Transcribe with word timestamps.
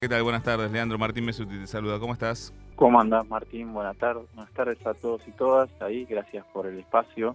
¿Qué 0.00 0.08
tal? 0.08 0.22
Buenas 0.22 0.44
tardes, 0.44 0.70
Leandro 0.70 0.96
Martín 0.96 1.24
Mesuti 1.24 1.58
te 1.58 1.66
saluda. 1.66 1.98
¿Cómo 1.98 2.12
estás? 2.12 2.52
¿Cómo 2.76 3.00
andás, 3.00 3.26
Martín? 3.26 3.72
Buenas 3.72 3.96
tardes. 3.96 4.22
Buenas 4.32 4.52
tardes 4.54 4.78
a 4.86 4.94
todos 4.94 5.26
y 5.26 5.32
todas 5.32 5.68
ahí. 5.80 6.04
Gracias 6.04 6.46
por 6.52 6.68
el 6.68 6.78
espacio. 6.78 7.34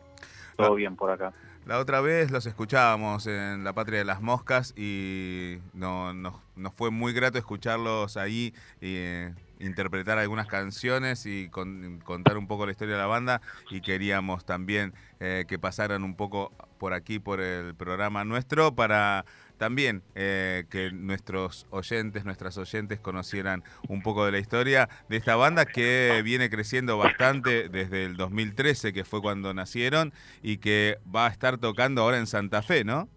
Todo 0.56 0.72
Ah. 0.72 0.76
bien 0.76 0.96
por 0.96 1.12
acá. 1.12 1.34
La 1.66 1.78
otra 1.80 2.00
vez 2.00 2.32
los 2.32 2.46
escuchábamos 2.46 3.28
en 3.28 3.66
La 3.66 3.74
Patria 3.74 4.00
de 4.00 4.06
las 4.06 4.22
Moscas 4.22 4.74
y 4.78 5.58
no, 5.74 6.14
nos, 6.14 6.36
nos 6.56 6.74
fue 6.74 6.90
muy 6.90 7.12
grato 7.12 7.38
escucharlos 7.38 8.16
ahí 8.16 8.54
eh, 8.80 9.34
interpretar 9.60 10.18
algunas 10.18 10.48
canciones 10.48 11.26
y 11.26 11.50
con- 11.50 12.00
contar 12.06 12.38
un 12.38 12.48
poco 12.48 12.66
la 12.66 12.72
historia 12.72 12.96
de 12.96 13.02
la 13.02 13.08
banda 13.08 13.42
y 13.72 13.80
queríamos 13.82 14.46
también 14.46 14.94
eh, 15.20 15.44
que 15.50 15.58
pasaran 15.60 16.04
un 16.04 16.16
poco 16.16 16.52
por 16.80 16.94
aquí, 16.94 17.20
por 17.20 17.40
el 17.40 17.76
programa 17.76 18.26
nuestro, 18.26 18.76
para 18.76 19.24
también 19.58 20.02
eh, 20.16 20.66
que 20.70 20.92
nuestros 20.92 21.68
oyentes, 21.70 22.26
nuestras 22.26 22.58
oyentes 22.58 23.00
conocieran 23.00 23.64
un 23.88 24.02
poco 24.02 24.26
de 24.26 24.32
la 24.32 24.40
historia 24.40 24.90
de 25.10 25.18
esta 25.18 25.36
banda 25.36 25.66
que 25.66 26.22
viene 26.24 26.50
creciendo 26.50 26.98
bastante 26.98 27.70
desde 27.70 28.06
el 28.06 28.18
2013, 28.18 28.94
que 28.94 29.04
fue 29.04 29.22
cuando 29.22 29.54
nacieron, 29.54 30.14
y 30.42 30.58
que 30.58 30.98
va 31.14 31.28
a 31.28 31.30
estar 31.30 31.58
tocando 31.58 32.02
ahora 32.02 32.18
en 32.18 32.28
Santa 32.28 32.62
Fe, 32.62 32.84
¿no? 32.84 33.08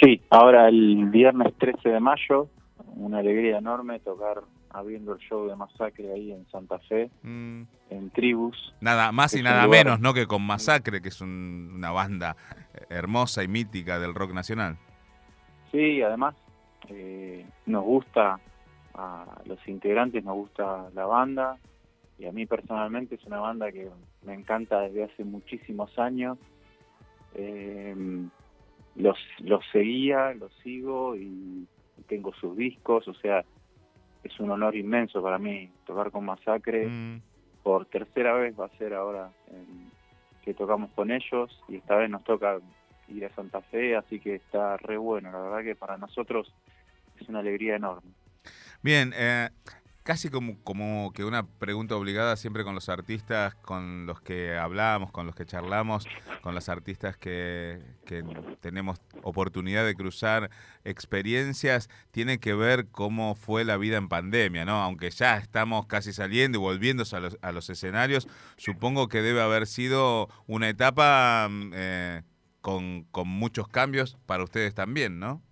Sí, 0.00 0.20
ahora 0.30 0.68
el 0.68 1.06
viernes 1.10 1.52
13 1.58 1.88
de 1.88 2.00
mayo, 2.00 2.48
una 2.96 3.18
alegría 3.18 3.58
enorme 3.58 3.98
tocar 4.00 4.42
abriendo 4.70 5.12
el 5.12 5.18
show 5.18 5.46
de 5.48 5.56
Masacre 5.56 6.12
ahí 6.12 6.32
en 6.32 6.46
Santa 6.50 6.78
Fe, 6.80 7.10
Mm, 7.22 7.62
en 7.90 8.10
Tribus. 8.10 8.74
nada 8.80 9.12
más 9.12 9.34
y 9.34 9.42
nada 9.42 9.64
lugar- 9.66 9.84
menos, 9.84 10.00
¿no? 10.00 10.14
Que 10.14 10.26
con 10.26 10.42
Masacre, 10.42 11.02
que 11.02 11.08
es 11.08 11.20
un- 11.20 11.72
una 11.74 11.90
banda 11.90 12.36
eh, 12.74 12.86
hermosa 12.88 13.42
y 13.44 13.48
mítica 13.48 13.98
del 13.98 14.14
rock 14.14 14.32
nacional. 14.32 14.76
Sí, 15.70 16.00
además 16.02 16.34
eh, 16.88 17.46
nos 17.66 17.84
gusta, 17.84 18.40
a 18.94 19.40
los 19.46 19.58
integrantes 19.68 20.24
nos 20.24 20.34
gusta 20.34 20.88
la 20.94 21.04
banda 21.06 21.58
y 22.18 22.26
a 22.26 22.32
mí 22.32 22.44
personalmente 22.46 23.14
es 23.14 23.24
una 23.24 23.38
banda 23.40 23.70
que 23.72 23.88
me 24.24 24.34
encanta 24.34 24.80
desde 24.80 25.04
hace 25.04 25.24
muchísimos 25.24 25.98
años. 25.98 26.38
Eh, 27.34 27.94
los, 28.96 29.16
los 29.38 29.64
seguía, 29.72 30.34
los 30.34 30.52
sigo 30.62 31.16
y 31.16 31.66
tengo 32.02 32.32
sus 32.34 32.56
discos, 32.56 33.06
o 33.08 33.14
sea, 33.14 33.44
es 34.22 34.38
un 34.40 34.50
honor 34.50 34.76
inmenso 34.76 35.22
para 35.22 35.38
mí 35.38 35.70
tocar 35.86 36.10
con 36.10 36.24
Masacre. 36.24 36.88
Mm, 36.88 37.18
Por 37.62 37.86
tercera 37.86 38.34
vez 38.34 38.58
va 38.58 38.66
a 38.66 38.76
ser 38.76 38.92
ahora 38.92 39.30
en- 39.48 39.90
que 40.42 40.52
tocamos 40.54 40.90
con 40.92 41.12
ellos 41.12 41.56
y 41.68 41.76
esta 41.76 41.94
vez 41.94 42.10
nos 42.10 42.24
toca 42.24 42.58
ir 43.06 43.24
a 43.24 43.34
Santa 43.36 43.60
Fe, 43.62 43.94
así 43.94 44.18
que 44.18 44.34
está 44.34 44.76
re 44.78 44.96
bueno. 44.96 45.30
La 45.30 45.38
verdad 45.40 45.62
que 45.62 45.76
para 45.76 45.96
nosotros 45.96 46.52
es 47.20 47.28
una 47.28 47.38
alegría 47.38 47.76
enorme. 47.76 48.10
Bien, 48.82 49.12
eh, 49.14 49.48
casi 50.02 50.30
como, 50.30 50.62
como 50.64 51.12
que 51.12 51.24
una 51.24 51.46
pregunta 51.46 51.96
obligada 51.96 52.36
siempre 52.36 52.64
con 52.64 52.74
los 52.74 52.88
artistas 52.88 53.54
con 53.56 54.06
los 54.06 54.20
que 54.20 54.56
hablamos, 54.56 55.12
con 55.12 55.26
los 55.26 55.34
que 55.34 55.46
charlamos, 55.46 56.06
con 56.40 56.54
los 56.54 56.68
artistas 56.68 57.16
que, 57.16 57.80
que 58.04 58.24
tenemos 58.60 59.00
oportunidad 59.22 59.84
de 59.84 59.94
cruzar 59.94 60.50
experiencias, 60.84 61.88
tiene 62.10 62.38
que 62.38 62.54
ver 62.54 62.88
cómo 62.90 63.34
fue 63.34 63.64
la 63.64 63.76
vida 63.76 63.96
en 63.96 64.08
pandemia, 64.08 64.64
¿no? 64.64 64.82
Aunque 64.82 65.10
ya 65.10 65.36
estamos 65.36 65.86
casi 65.86 66.12
saliendo 66.12 66.58
y 66.58 66.60
volviendo 66.60 67.04
a 67.12 67.20
los, 67.20 67.38
a 67.40 67.52
los 67.52 67.70
escenarios, 67.70 68.28
supongo 68.56 69.08
que 69.08 69.22
debe 69.22 69.40
haber 69.40 69.66
sido 69.66 70.28
una 70.46 70.68
etapa 70.68 71.48
mm, 71.48 71.70
eh, 71.74 72.22
con, 72.60 73.04
con 73.04 73.28
muchos 73.28 73.68
cambios 73.68 74.18
para 74.26 74.42
ustedes 74.42 74.74
también, 74.74 75.18
¿no? 75.20 75.42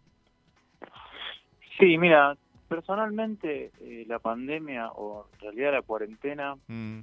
Sí, 1.78 1.97
mira, 1.97 2.37
personalmente 2.71 3.73
eh, 3.81 4.05
la 4.07 4.21
pandemia 4.21 4.93
o 4.93 5.27
en 5.35 5.41
realidad 5.41 5.73
la 5.73 5.83
cuarentena, 5.83 6.55
Mm, 6.69 7.01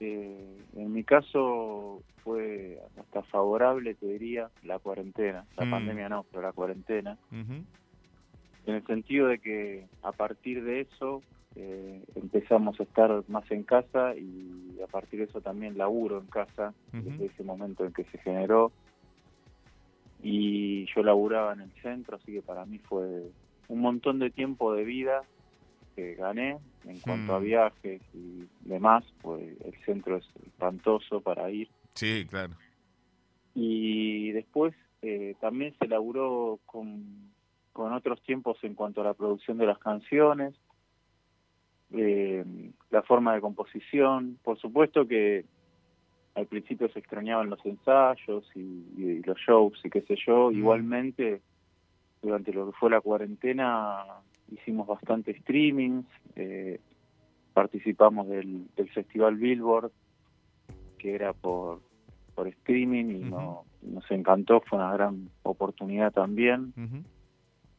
eh, 0.00 0.56
en 0.76 0.92
mi 0.92 1.02
caso 1.02 2.02
fue 2.22 2.78
hasta 2.96 3.22
favorable, 3.24 3.94
te 3.96 4.06
diría, 4.06 4.48
la 4.62 4.78
cuarentena. 4.78 5.44
La 5.56 5.64
Mm. 5.64 5.70
pandemia 5.70 6.08
no, 6.08 6.24
pero 6.30 6.42
la 6.42 6.52
cuarentena. 6.52 7.18
en 8.66 8.74
el 8.74 8.86
sentido 8.86 9.28
de 9.28 9.38
que 9.38 9.86
a 10.02 10.12
partir 10.12 10.62
de 10.62 10.82
eso 10.82 11.22
eh, 11.56 12.04
empezamos 12.14 12.78
a 12.78 12.82
estar 12.82 13.24
más 13.26 13.50
en 13.50 13.62
casa 13.64 14.14
y 14.14 14.78
a 14.84 14.86
partir 14.86 15.20
de 15.20 15.24
eso 15.24 15.40
también 15.40 15.76
laburo 15.78 16.18
en 16.18 16.26
casa 16.26 16.74
desde 16.92 17.26
ese 17.26 17.42
momento 17.44 17.84
en 17.86 17.92
que 17.94 18.04
se 18.04 18.18
generó 18.18 18.70
y 20.22 20.84
yo 20.94 21.02
laburaba 21.02 21.54
en 21.54 21.60
el 21.62 21.72
centro 21.80 22.16
así 22.16 22.32
que 22.32 22.42
para 22.42 22.66
mí 22.66 22.78
fue 22.78 23.30
un 23.68 23.80
montón 23.80 24.18
de 24.18 24.30
tiempo 24.30 24.72
de 24.74 24.84
vida 24.84 25.22
que 25.94 26.14
gané 26.14 26.58
en 26.86 27.00
cuanto 27.00 27.34
a 27.34 27.38
viajes 27.38 28.00
y 28.14 28.44
demás 28.60 29.04
pues 29.22 29.42
el 29.64 29.74
centro 29.84 30.16
es 30.16 30.24
espantoso 30.46 31.20
para 31.20 31.50
ir 31.50 31.68
Sí, 31.94 32.26
claro. 32.28 32.54
y 33.54 34.30
después 34.32 34.74
eh, 35.02 35.34
también 35.40 35.74
se 35.78 35.86
laburó 35.86 36.58
con, 36.66 37.30
con 37.72 37.92
otros 37.92 38.20
tiempos 38.22 38.58
en 38.62 38.74
cuanto 38.74 39.00
a 39.00 39.04
la 39.04 39.14
producción 39.14 39.58
de 39.58 39.66
las 39.66 39.78
canciones, 39.78 40.54
eh, 41.92 42.44
la 42.90 43.02
forma 43.02 43.34
de 43.34 43.40
composición. 43.40 44.38
Por 44.42 44.58
supuesto 44.58 45.06
que 45.06 45.44
al 46.34 46.46
principio 46.46 46.88
se 46.90 46.98
extrañaban 46.98 47.48
los 47.50 47.64
ensayos 47.64 48.44
y, 48.54 48.60
y 48.96 49.22
los 49.24 49.38
shows 49.38 49.80
y 49.84 49.90
qué 49.90 50.02
sé 50.02 50.16
yo. 50.26 50.50
Mm. 50.50 50.58
Igualmente, 50.58 51.40
durante 52.22 52.52
lo 52.52 52.66
que 52.70 52.76
fue 52.78 52.90
la 52.90 53.00
cuarentena, 53.00 54.04
hicimos 54.50 54.86
bastante 54.86 55.38
streamings, 55.40 56.06
eh, 56.36 56.80
participamos 57.52 58.28
del, 58.28 58.66
del 58.76 58.88
Festival 58.90 59.36
Billboard, 59.36 59.90
que 60.98 61.14
era 61.14 61.32
por, 61.32 61.80
por 62.34 62.48
streaming 62.48 63.04
y 63.06 63.18
no- 63.30 63.64
nos 63.82 64.10
encantó, 64.10 64.60
fue 64.62 64.78
una 64.78 64.92
gran 64.92 65.28
oportunidad 65.42 66.12
también. 66.12 66.72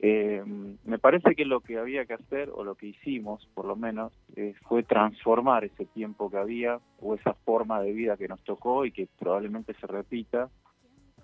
Eh, 0.02 0.42
me 0.86 0.98
parece 0.98 1.36
que 1.36 1.44
lo 1.44 1.60
que 1.60 1.78
había 1.78 2.06
que 2.06 2.14
hacer, 2.14 2.50
o 2.54 2.64
lo 2.64 2.76
que 2.76 2.88
hicimos 2.88 3.46
por 3.54 3.66
lo 3.66 3.76
menos, 3.76 4.14
eh, 4.38 4.54
fue 4.64 4.84
transformar 4.84 5.66
ese 5.66 5.86
tiempo 5.88 6.30
que 6.30 6.38
había, 6.38 6.80
o 7.02 7.16
esa 7.16 7.34
forma 7.34 7.82
de 7.82 7.92
vida 7.92 8.16
que 8.16 8.30
nos 8.30 8.42
tocó 8.44 8.86
y 8.86 8.92
que 8.94 9.10
probablemente 9.20 9.74
se 9.74 9.88
repita. 9.88 10.50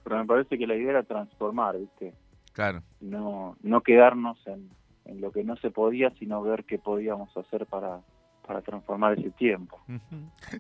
Pero 0.04 0.18
me 0.18 0.26
parece 0.26 0.58
que 0.58 0.68
la 0.68 0.76
idea 0.76 0.90
era 0.92 1.04
transformar, 1.04 1.78
¿viste? 1.80 2.14
Claro. 2.56 2.82
No, 3.02 3.58
no 3.62 3.82
quedarnos 3.82 4.38
en, 4.48 4.70
en 5.04 5.20
lo 5.20 5.32
que 5.32 5.44
no 5.44 5.58
se 5.58 5.72
podía, 5.72 6.10
sino 6.18 6.42
ver 6.42 6.64
qué 6.64 6.80
podíamos 6.80 7.36
hacer 7.36 7.66
para, 7.66 8.00
para 8.48 8.62
transformar 8.62 9.20
ese 9.20 9.30
tiempo. 9.32 9.78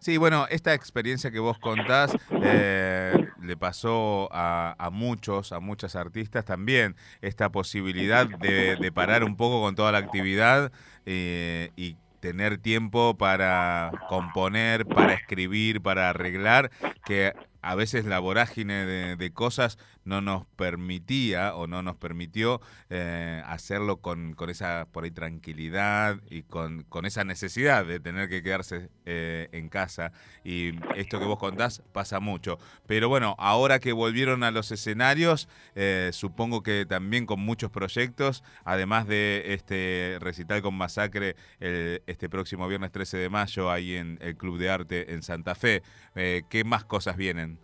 Sí, 0.01 0.17
bueno, 0.17 0.45
esta 0.49 0.73
experiencia 0.73 1.31
que 1.31 1.39
vos 1.39 1.57
contás 1.57 2.13
eh, 2.43 3.13
le 3.41 3.55
pasó 3.55 4.27
a, 4.33 4.75
a 4.77 4.89
muchos, 4.89 5.53
a 5.53 5.61
muchas 5.61 5.95
artistas 5.95 6.43
también, 6.43 6.97
esta 7.21 7.49
posibilidad 7.49 8.27
de, 8.27 8.75
de 8.75 8.91
parar 8.91 9.23
un 9.23 9.37
poco 9.37 9.61
con 9.61 9.75
toda 9.75 9.93
la 9.93 9.99
actividad 9.99 10.73
eh, 11.05 11.71
y 11.77 11.95
tener 12.19 12.57
tiempo 12.57 13.15
para 13.15 13.91
componer, 14.09 14.85
para 14.85 15.13
escribir, 15.13 15.81
para 15.81 16.09
arreglar, 16.09 16.71
que 17.05 17.33
a 17.65 17.73
veces 17.75 18.05
la 18.05 18.19
vorágine 18.19 18.85
de, 18.85 19.33
cosas 19.33 19.79
no 20.03 20.21
nos 20.21 20.45
permitía 20.55 21.55
o 21.55 21.65
no 21.65 21.81
nos 21.81 21.95
permitió 21.95 22.61
eh, 22.91 23.41
hacerlo 23.47 23.97
con, 24.01 24.33
con 24.33 24.51
esa 24.51 24.87
por 24.91 25.03
ahí 25.03 25.09
tranquilidad 25.11 26.19
y 26.29 26.43
con, 26.43 26.83
con 26.83 27.05
esa 27.07 27.23
necesidad 27.23 27.83
de 27.83 27.99
tener 27.99 28.29
que 28.29 28.43
quedarse 28.43 28.89
eh, 29.05 29.49
en 29.51 29.69
casa. 29.69 30.11
Y 30.43 30.73
esto 30.95 31.19
que 31.19 31.25
vos 31.25 31.39
contás 31.39 31.81
pasa 31.91 32.19
mucho. 32.19 32.59
Pero 32.85 33.09
bueno, 33.09 33.35
ahora 33.39 33.79
que 33.79 33.93
volvieron 33.93 34.43
a 34.43 34.51
los 34.51 34.71
escenarios, 34.71 35.49
eh, 35.73 36.11
supongo 36.13 36.61
que 36.61 36.85
también 36.87 37.25
con 37.25 37.39
muchos 37.39 37.71
proyectos, 37.71 38.43
además 38.63 39.07
de 39.07 39.43
este 39.55 40.17
recital 40.21 40.61
con 40.61 40.75
Masacre 40.75 41.35
el- 41.59 42.03
este 42.05 42.29
próximo 42.29 42.67
viernes 42.67 42.91
13 42.91 43.17
de 43.17 43.29
mayo 43.29 43.71
ahí 43.71 43.95
en 43.95 44.19
el 44.21 44.37
Club 44.37 44.59
de 44.59 44.69
Arte 44.69 45.13
en 45.13 45.23
Santa 45.23 45.55
Fe, 45.55 45.81
eh, 46.15 46.43
¿qué 46.49 46.63
más 46.63 46.85
cosas 46.85 47.17
vienen? 47.17 47.54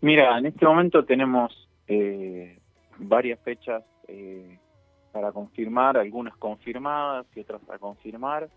Mira, 0.00 0.38
en 0.38 0.46
este 0.46 0.64
momento 0.64 1.04
tenemos 1.04 1.68
eh, 1.86 2.58
varias 2.98 3.40
fechas 3.40 3.82
eh, 4.06 4.58
para 5.12 5.32
confirmar, 5.32 5.96
algunas 5.96 6.36
confirmadas 6.36 7.26
y 7.34 7.40
otras 7.40 7.60
a 7.68 7.78
confirmar. 7.78 8.48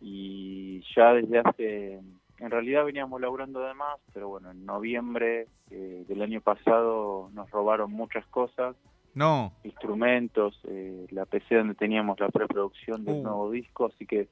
Y 0.00 0.82
ya 0.94 1.12
desde 1.12 1.38
hace, 1.38 2.00
en 2.38 2.50
realidad 2.50 2.84
veníamos 2.84 3.20
laburando 3.20 3.60
de 3.60 3.74
más, 3.74 3.98
pero 4.12 4.28
bueno, 4.28 4.50
en 4.50 4.64
noviembre 4.64 5.46
eh, 5.70 6.04
del 6.08 6.22
año 6.22 6.40
pasado 6.40 7.30
nos 7.32 7.50
robaron 7.50 7.92
muchas 7.92 8.24
cosas, 8.26 8.76
No, 9.14 9.52
instrumentos, 9.64 10.60
eh, 10.68 11.06
la 11.10 11.24
PC 11.26 11.56
donde 11.56 11.74
teníamos 11.74 12.20
la 12.20 12.28
preproducción 12.28 13.04
del 13.04 13.16
Uh. 13.16 13.22
nuevo 13.22 13.50
disco, 13.50 13.86
así 13.86 14.06
que 14.06 14.28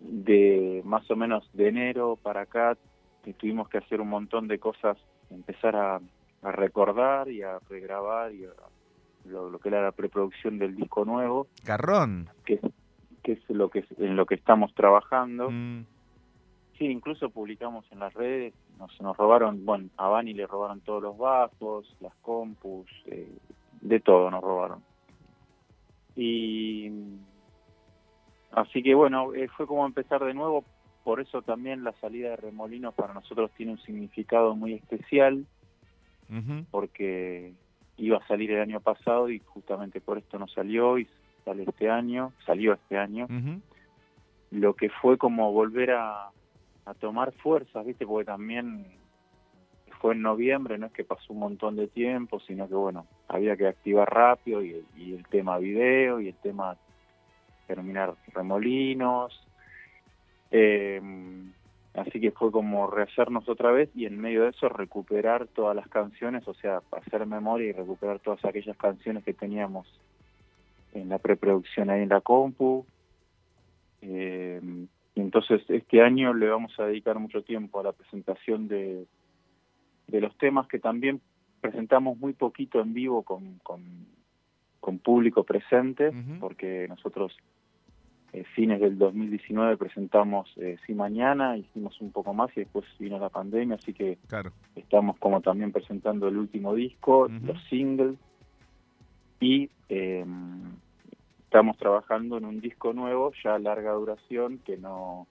de 0.00 0.82
más 0.84 1.10
o 1.10 1.16
menos 1.16 1.48
de 1.54 1.68
enero 1.68 2.18
para 2.22 2.42
acá 2.42 2.76
y 3.24 3.32
tuvimos 3.32 3.68
que 3.68 3.78
hacer 3.78 4.00
un 4.00 4.08
montón 4.08 4.48
de 4.48 4.58
cosas, 4.58 4.96
empezar 5.30 5.76
a, 5.76 6.00
a 6.42 6.52
recordar 6.52 7.28
y 7.28 7.42
a 7.42 7.58
regrabar 7.68 8.32
y 8.32 8.44
a, 8.44 8.50
lo, 9.28 9.58
que 9.58 9.68
era 9.68 9.82
la 9.82 9.92
preproducción 9.92 10.58
del 10.58 10.76
disco 10.76 11.04
nuevo. 11.04 11.46
Carrón. 11.64 12.28
Que, 12.44 12.60
que 13.22 13.32
es 13.32 13.40
lo 13.48 13.70
que 13.70 13.84
en 13.98 14.16
lo 14.16 14.26
que 14.26 14.34
estamos 14.34 14.74
trabajando. 14.74 15.50
Mm. 15.50 15.86
Sí, 16.78 16.86
incluso 16.86 17.30
publicamos 17.30 17.84
en 17.92 18.00
las 18.00 18.12
redes, 18.14 18.52
nos, 18.78 19.00
nos 19.00 19.16
robaron, 19.16 19.64
bueno, 19.64 19.88
a 19.96 20.08
Bani 20.08 20.34
le 20.34 20.46
robaron 20.46 20.80
todos 20.80 21.02
los 21.02 21.16
bajos, 21.16 21.96
las 22.00 22.14
compus, 22.16 22.90
eh, 23.06 23.32
de 23.80 24.00
todo 24.00 24.28
nos 24.30 24.42
robaron. 24.42 24.82
Y 26.16 26.90
así 28.52 28.82
que 28.82 28.94
bueno, 28.94 29.34
eh, 29.34 29.48
fue 29.56 29.66
como 29.66 29.86
empezar 29.86 30.24
de 30.24 30.34
nuevo, 30.34 30.64
por 31.04 31.20
eso 31.20 31.42
también 31.42 31.84
la 31.84 31.92
salida 32.00 32.30
de 32.30 32.36
Remolinos 32.36 32.94
para 32.94 33.14
nosotros 33.14 33.50
tiene 33.56 33.72
un 33.72 33.78
significado 33.78 34.56
muy 34.56 34.74
especial, 34.74 35.46
porque 36.70 37.52
iba 37.96 38.18
a 38.18 38.26
salir 38.26 38.50
el 38.50 38.60
año 38.60 38.80
pasado 38.80 39.30
y 39.30 39.38
justamente 39.38 40.00
por 40.00 40.18
esto 40.18 40.38
no 40.38 40.48
salió 40.48 40.98
y 40.98 41.06
sale 41.44 41.64
este 41.64 41.88
año, 41.88 42.32
salió 42.44 42.72
este 42.72 42.98
año. 42.98 43.28
Lo 44.50 44.74
que 44.74 44.88
fue 44.88 45.18
como 45.18 45.52
volver 45.52 45.92
a, 45.92 46.30
a 46.86 46.94
tomar 46.94 47.32
fuerzas, 47.32 47.84
¿viste? 47.84 48.06
Porque 48.06 48.26
también 48.26 48.86
fue 50.00 50.14
en 50.14 50.22
noviembre, 50.22 50.76
no 50.76 50.86
es 50.86 50.92
que 50.92 51.04
pasó 51.04 51.32
un 51.32 51.38
montón 51.38 51.76
de 51.76 51.88
tiempo, 51.88 52.38
sino 52.40 52.68
que 52.68 52.74
bueno, 52.74 53.06
había 53.28 53.56
que 53.56 53.66
activar 53.66 54.12
rápido 54.12 54.62
y, 54.62 54.84
el 54.96 55.26
tema 55.30 55.58
video 55.58 56.20
y 56.20 56.28
el 56.28 56.34
tema 56.34 56.76
terminar 57.66 58.14
remolinos. 58.34 59.40
Eh, 60.56 61.00
así 61.94 62.20
que 62.20 62.30
fue 62.30 62.52
como 62.52 62.86
rehacernos 62.86 63.48
otra 63.48 63.72
vez 63.72 63.90
y 63.96 64.06
en 64.06 64.20
medio 64.20 64.44
de 64.44 64.50
eso 64.50 64.68
recuperar 64.68 65.48
todas 65.48 65.74
las 65.74 65.88
canciones, 65.88 66.46
o 66.46 66.54
sea, 66.54 66.80
hacer 66.92 67.26
memoria 67.26 67.70
y 67.70 67.72
recuperar 67.72 68.20
todas 68.20 68.44
aquellas 68.44 68.76
canciones 68.76 69.24
que 69.24 69.34
teníamos 69.34 69.88
en 70.92 71.08
la 71.08 71.18
preproducción 71.18 71.90
ahí 71.90 72.02
en 72.02 72.08
la 72.08 72.20
compu. 72.20 72.86
Eh, 74.00 74.60
y 75.16 75.20
entonces 75.20 75.62
este 75.68 76.02
año 76.02 76.32
le 76.34 76.48
vamos 76.48 76.78
a 76.78 76.86
dedicar 76.86 77.18
mucho 77.18 77.42
tiempo 77.42 77.80
a 77.80 77.82
la 77.82 77.92
presentación 77.92 78.68
de, 78.68 79.06
de 80.06 80.20
los 80.20 80.38
temas 80.38 80.68
que 80.68 80.78
también 80.78 81.20
presentamos 81.60 82.16
muy 82.16 82.32
poquito 82.32 82.80
en 82.80 82.94
vivo 82.94 83.24
con, 83.24 83.58
con, 83.64 83.82
público 85.02 85.42
presente, 85.42 86.12
porque 86.38 86.86
nosotros 86.88 87.36
eh, 88.34 88.42
fines 88.56 88.80
del 88.80 88.98
2019 88.98 89.76
presentamos 89.76 90.52
eh, 90.56 90.76
Sí 90.84 90.92
Mañana, 90.92 91.56
hicimos 91.56 92.00
un 92.00 92.10
poco 92.10 92.34
más 92.34 92.50
y 92.56 92.60
después 92.62 92.84
vino 92.98 93.16
la 93.16 93.28
pandemia, 93.28 93.76
así 93.76 93.92
que 93.92 94.18
estamos 94.74 95.16
como 95.18 95.40
también 95.40 95.70
presentando 95.70 96.26
el 96.26 96.36
último 96.36 96.74
disco, 96.74 97.28
los 97.28 97.62
singles, 97.68 98.18
y 99.38 99.70
eh, 99.88 100.24
estamos 101.44 101.76
trabajando 101.76 102.36
en 102.38 102.46
un 102.46 102.60
disco 102.60 102.92
nuevo, 102.92 103.30
ya 103.44 103.54
a 103.54 103.58
larga 103.60 103.92
duración, 103.92 104.58
que 104.64 104.78
no, 104.78 105.28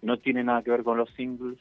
no 0.00 0.16
tiene 0.16 0.42
nada 0.42 0.62
que 0.62 0.70
ver 0.70 0.84
con 0.84 0.96
los 0.96 1.10
singles, 1.10 1.58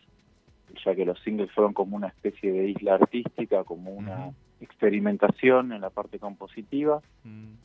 ya 0.85 0.95
que 0.95 1.03
los 1.03 1.19
singles 1.19 1.51
fueron 1.51 1.73
como 1.73 1.97
una 1.97 2.07
especie 2.07 2.49
de 2.53 2.69
isla 2.69 2.93
artística, 2.93 3.65
como 3.65 3.91
una 3.91 4.31
experimentación 4.61 5.73
en 5.73 5.81
la 5.81 5.89
parte 5.89 6.17
compositiva. 6.17 7.01
Mm. 7.25 7.55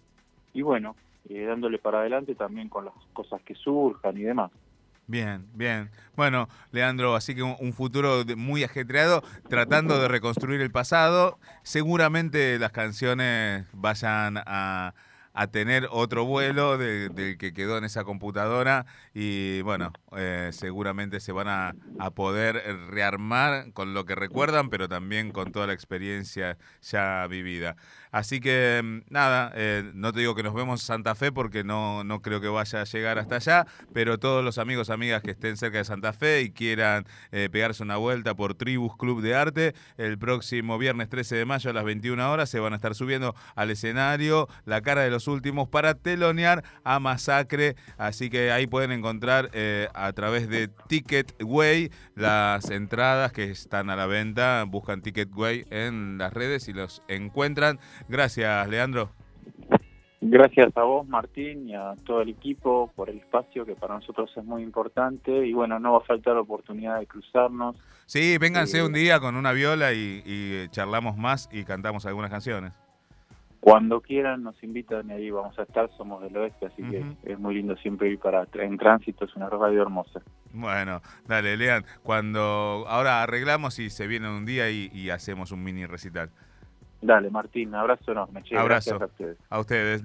Y 0.54 0.62
bueno, 0.62 0.96
eh, 1.28 1.44
dándole 1.44 1.78
para 1.78 2.00
adelante 2.00 2.34
también 2.34 2.68
con 2.68 2.84
las 2.84 2.94
cosas 3.12 3.40
que 3.42 3.54
surjan 3.54 4.16
y 4.16 4.22
demás. 4.22 4.50
Bien, 5.06 5.46
bien. 5.54 5.90
Bueno, 6.16 6.48
Leandro, 6.70 7.14
así 7.14 7.34
que 7.34 7.42
un, 7.42 7.72
futuro 7.72 8.22
muy 8.36 8.64
ajetreado, 8.64 9.22
tratando 9.48 10.00
de 10.00 10.08
reconstruir 10.08 10.60
el 10.60 10.70
pasado. 10.70 11.38
Seguramente 11.64 12.58
las 12.58 12.72
canciones 12.72 13.66
vayan 13.72 14.38
a 14.46 14.94
a 15.34 15.46
tener 15.46 15.88
otro 15.90 16.24
vuelo 16.24 16.76
del 16.78 17.38
que 17.38 17.52
quedó 17.54 17.78
en 17.78 17.84
esa 17.84 18.04
computadora 18.04 18.86
y 19.14 19.62
bueno, 19.62 19.92
eh, 20.16 20.50
seguramente 20.52 21.20
se 21.20 21.32
van 21.32 21.48
a, 21.48 21.74
a, 21.98 22.10
poder 22.10 22.62
rearmar 22.90 23.72
con 23.72 23.94
lo 23.94 24.04
que 24.04 24.14
recuerdan, 24.14 24.68
pero 24.68 24.88
también 24.88 25.32
con 25.32 25.52
toda 25.52 25.66
la 25.66 25.72
experiencia 25.72 26.58
ya 26.82 27.26
vivida. 27.28 27.76
Así 28.12 28.40
que 28.40 28.80
mm, 28.84 29.12
nada, 29.12 29.50
eh, 29.56 29.90
no 29.94 30.12
te 30.12 30.20
digo 30.20 30.34
que 30.34 30.42
nos 30.42 30.54
vemos 30.54 30.80
en 30.82 30.86
Santa 30.86 31.14
Fe 31.14 31.32
porque 31.32 31.64
no, 31.64 32.04
no 32.04 32.22
creo 32.22 32.40
que 32.40 32.48
vaya 32.48 32.82
a 32.82 32.84
llegar 32.84 33.18
hasta 33.18 33.36
allá, 33.36 33.66
pero 33.92 34.18
todos 34.18 34.44
los 34.44 34.58
amigos, 34.58 34.90
amigas 34.90 35.22
que 35.22 35.32
estén 35.32 35.56
cerca 35.56 35.78
de 35.78 35.84
Santa 35.84 36.12
Fe 36.12 36.42
y 36.42 36.50
quieran 36.50 37.06
eh, 37.32 37.48
pegarse 37.50 37.82
una 37.82 37.96
vuelta 37.96 38.34
por 38.34 38.54
Tribus 38.54 38.96
Club 38.96 39.22
de 39.22 39.34
Arte, 39.34 39.74
el 39.96 40.18
próximo 40.18 40.78
viernes 40.78 41.08
13 41.08 41.36
de 41.36 41.44
mayo 41.46 41.70
a 41.70 41.72
las 41.72 41.84
21 41.84 42.30
horas 42.30 42.50
se 42.50 42.60
van 42.60 42.74
a 42.74 42.76
estar 42.76 42.94
subiendo 42.94 43.34
al 43.54 43.70
escenario 43.70 44.48
la 44.66 44.82
cara 44.82 45.02
de 45.02 45.10
los 45.10 45.26
últimos 45.26 45.68
para 45.68 45.94
telonear 45.94 46.62
a 46.84 47.00
Masacre. 47.00 47.76
Así 47.96 48.30
que 48.30 48.52
ahí 48.52 48.66
pueden 48.66 48.92
encontrar 48.92 49.50
eh, 49.52 49.88
a 49.94 50.12
través 50.12 50.48
de 50.48 50.68
Ticketway 50.88 51.90
las 52.14 52.70
entradas 52.70 53.32
que 53.32 53.50
están 53.50 53.90
a 53.90 53.96
la 53.96 54.06
venta. 54.06 54.64
Buscan 54.66 55.00
Ticketway 55.00 55.64
en 55.70 56.18
las 56.18 56.32
redes 56.32 56.68
y 56.68 56.72
los 56.72 57.02
encuentran. 57.08 57.78
Gracias, 58.08 58.68
Leandro. 58.68 59.10
Gracias 60.24 60.76
a 60.76 60.84
vos, 60.84 61.06
Martín, 61.08 61.68
y 61.68 61.74
a 61.74 61.96
todo 62.06 62.22
el 62.22 62.28
equipo 62.28 62.92
por 62.94 63.10
el 63.10 63.18
espacio 63.18 63.66
que 63.66 63.74
para 63.74 63.94
nosotros 63.94 64.30
es 64.36 64.44
muy 64.44 64.62
importante. 64.62 65.44
Y 65.44 65.52
bueno, 65.52 65.80
no 65.80 65.94
va 65.94 65.98
a 65.98 66.02
faltar 66.02 66.36
la 66.36 66.42
oportunidad 66.42 67.00
de 67.00 67.08
cruzarnos. 67.08 67.76
Sí, 68.06 68.38
vénganse 68.38 68.78
eh, 68.78 68.84
un 68.84 68.92
día 68.92 69.18
con 69.18 69.34
una 69.34 69.50
viola 69.50 69.92
y, 69.92 70.68
charlamos 70.70 71.16
más 71.16 71.48
y 71.50 71.64
cantamos 71.64 72.06
algunas 72.06 72.30
canciones. 72.30 72.72
Cuando 73.58 74.00
quieran 74.00 74.44
nos 74.44 74.62
invitan 74.62 75.10
y 75.10 75.12
ahí 75.12 75.30
vamos 75.30 75.58
a 75.58 75.62
estar, 75.62 75.90
somos 75.96 76.22
del 76.22 76.36
oeste, 76.36 76.66
así 76.66 76.82
que 76.82 77.04
es 77.24 77.38
muy 77.38 77.56
lindo 77.56 77.76
siempre 77.76 78.08
ir 78.08 78.18
para 78.20 78.46
en 78.54 78.78
tránsito, 78.78 79.24
es 79.24 79.34
una 79.34 79.48
radio 79.48 79.82
hermosa. 79.82 80.20
Bueno, 80.52 81.00
dale, 81.26 81.56
Lean, 81.56 81.84
cuando 82.04 82.84
ahora 82.88 83.22
arreglamos 83.22 83.80
y 83.80 83.90
se 83.90 84.06
viene 84.06 84.28
un 84.30 84.46
día 84.46 84.70
y 84.70 85.10
hacemos 85.10 85.50
un 85.50 85.64
mini 85.64 85.84
recital. 85.86 86.30
Dale, 87.02 87.30
Martín, 87.30 87.74
abrazo 87.74 88.12
enorme. 88.12 88.42
abrazo 88.56 88.94
a 88.94 89.06
ustedes. 89.06 89.36
A 89.50 89.58
ustedes. 89.58 90.00